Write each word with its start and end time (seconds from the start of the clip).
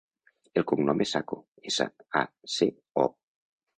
El 0.61 0.65
cognom 0.71 1.03
és 1.05 1.13
Saco: 1.15 1.39
essa, 1.73 1.87
a, 2.23 2.27
ce, 2.57 2.71
o. 3.05 3.05